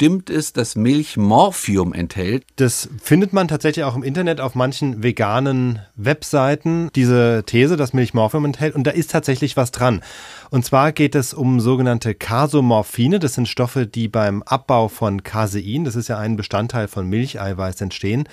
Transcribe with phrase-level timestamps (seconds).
[0.00, 2.44] stimmt es, dass Milch Morphium enthält?
[2.56, 8.14] Das findet man tatsächlich auch im Internet auf manchen veganen Webseiten, diese These, dass Milch
[8.14, 8.74] Morphium enthält.
[8.74, 10.02] Und da ist tatsächlich was dran.
[10.48, 13.18] Und zwar geht es um sogenannte Casomorphine.
[13.18, 17.78] Das sind Stoffe, die beim Abbau von Casein, das ist ja ein Bestandteil von Milcheiweiß,
[17.82, 18.26] entstehen.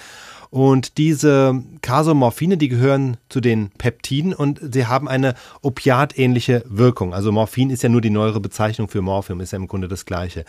[0.50, 7.14] Und diese Casomorphine, die gehören zu den Peptiden und sie haben eine opiatähnliche Wirkung.
[7.14, 10.06] Also Morphin ist ja nur die neuere Bezeichnung für Morphium, ist ja im Grunde das
[10.06, 10.46] gleiche.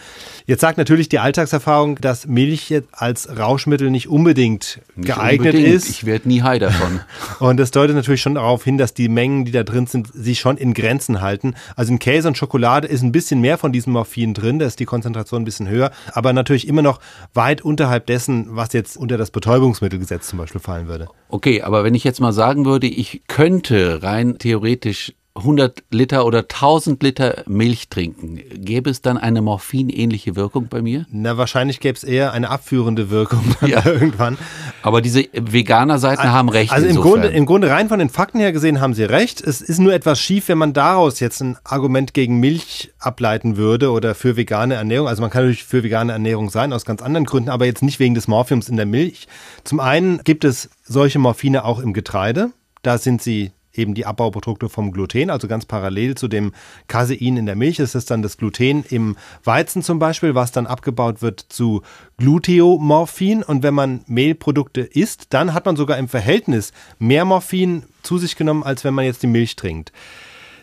[0.46, 5.74] Jetzt sagt natürlich die Alltagserfahrung, dass Milch als Rauschmittel nicht unbedingt nicht geeignet unbedingt.
[5.74, 5.88] ist.
[5.88, 7.00] Ich werde nie high davon.
[7.40, 10.40] und das deutet natürlich schon darauf hin, dass die Mengen, die da drin sind, sich
[10.40, 11.54] schon in Grenzen halten.
[11.76, 14.80] Also in Käse und Schokolade ist ein bisschen mehr von diesem Morphin drin, da ist
[14.80, 17.00] die Konzentration ein bisschen höher, aber natürlich immer noch
[17.34, 21.08] weit unterhalb dessen, was jetzt unter das Betäubungsmittel Lebensmittelgesetz zum Beispiel fallen würde.
[21.28, 26.40] Okay, aber wenn ich jetzt mal sagen würde, ich könnte rein theoretisch 100 Liter oder
[26.40, 31.06] 1000 Liter Milch trinken, gäbe es dann eine morphinähnliche Wirkung bei mir?
[31.10, 33.84] Na, wahrscheinlich gäbe es eher eine abführende Wirkung ja.
[33.84, 34.36] irgendwann.
[34.82, 36.72] Aber diese Veganer-Seiten also, haben recht.
[36.72, 39.40] Also im Grunde, im Grunde rein von den Fakten her gesehen haben sie recht.
[39.40, 43.90] Es ist nur etwas schief, wenn man daraus jetzt ein Argument gegen Milch ableiten würde
[43.90, 45.08] oder für vegane Ernährung.
[45.08, 47.98] Also man kann natürlich für vegane Ernährung sein, aus ganz anderen Gründen, aber jetzt nicht
[47.98, 49.28] wegen des Morphiums in der Milch.
[49.64, 52.50] Zum einen gibt es solche Morphine auch im Getreide.
[52.82, 56.52] Da sind sie eben die Abbauprodukte vom Gluten, also ganz parallel zu dem
[56.88, 60.66] Casein in der Milch ist es dann das Gluten im Weizen zum Beispiel, was dann
[60.66, 61.82] abgebaut wird zu
[62.18, 63.42] Gluteomorphin.
[63.42, 68.36] Und wenn man Mehlprodukte isst, dann hat man sogar im Verhältnis mehr Morphin zu sich
[68.36, 69.92] genommen, als wenn man jetzt die Milch trinkt.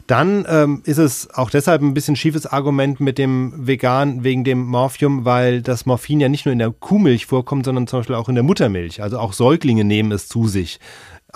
[0.07, 4.63] Dann ähm, ist es auch deshalb ein bisschen schiefes Argument mit dem Vegan wegen dem
[4.63, 8.29] Morphium, weil das Morphin ja nicht nur in der Kuhmilch vorkommt, sondern zum Beispiel auch
[8.29, 9.01] in der Muttermilch.
[9.01, 10.79] Also auch Säuglinge nehmen es zu sich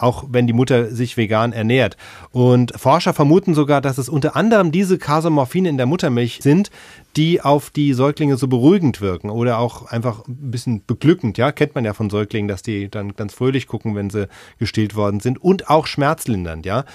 [0.04, 1.98] auch wenn die Mutter sich vegan ernährt.
[2.32, 6.72] Und Forscher vermuten sogar, dass es unter anderem diese Casomorphine in der Muttermilch sind,
[7.16, 11.38] die auf die Säuglinge so beruhigend wirken oder auch einfach ein bisschen beglückend.
[11.38, 14.28] Ja, kennt man ja von Säuglingen, dass die dann ganz fröhlich gucken, wenn sie
[14.58, 16.66] gestillt worden sind und auch schmerzlindernd.
[16.66, 16.86] Ja,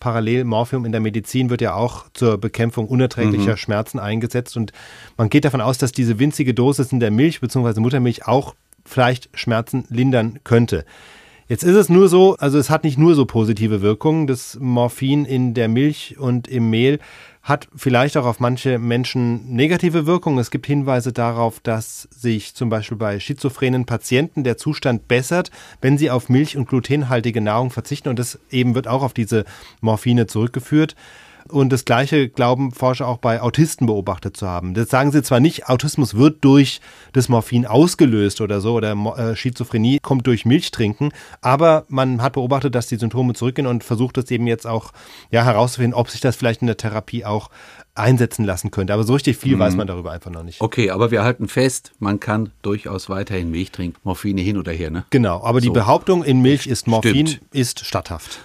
[0.00, 3.56] parallel Morphium in der Medizin wird ja auch zur Bekämpfung unerträglicher mhm.
[3.56, 4.72] Schmerzen eingesetzt und
[5.16, 7.80] man geht davon aus, dass diese winzige Dosis in der Milch bzw.
[7.80, 10.84] Muttermilch auch vielleicht Schmerzen lindern könnte.
[11.48, 14.26] Jetzt ist es nur so, also es hat nicht nur so positive Wirkungen.
[14.26, 16.98] Das Morphin in der Milch und im Mehl
[17.40, 20.38] hat vielleicht auch auf manche Menschen negative Wirkungen.
[20.38, 25.98] Es gibt Hinweise darauf, dass sich zum Beispiel bei schizophrenen Patienten der Zustand bessert, wenn
[25.98, 28.08] sie auf Milch- und glutenhaltige Nahrung verzichten.
[28.08, 29.44] Und das eben wird auch auf diese
[29.80, 30.96] Morphine zurückgeführt.
[31.50, 34.74] Und das Gleiche glauben Forscher auch bei Autisten beobachtet zu haben.
[34.74, 36.80] Das sagen sie zwar nicht, Autismus wird durch
[37.12, 42.74] das Morphin ausgelöst oder so, oder äh, Schizophrenie kommt durch Milchtrinken, aber man hat beobachtet,
[42.74, 44.92] dass die Symptome zurückgehen und versucht es eben jetzt auch
[45.30, 47.50] ja, herauszufinden, ob sich das vielleicht in der Therapie auch
[47.96, 48.92] einsetzen lassen könnte.
[48.92, 49.60] Aber so richtig viel mhm.
[49.60, 50.60] weiß man darüber einfach noch nicht.
[50.60, 53.98] Okay, aber wir halten fest, man kann durchaus weiterhin Milch trinken.
[54.04, 55.04] Morphine hin oder her, ne?
[55.10, 55.66] Genau, aber so.
[55.66, 57.54] die Behauptung, in Milch ist Morphin, Stimmt.
[57.54, 58.40] ist statthaft.